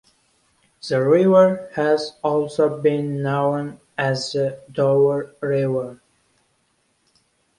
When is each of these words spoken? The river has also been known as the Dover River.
The 0.89 0.99
river 1.05 1.69
has 1.75 2.17
also 2.23 2.81
been 2.81 3.21
known 3.21 3.79
as 3.99 4.31
the 4.31 4.59
Dover 4.73 5.35
River. 5.41 6.01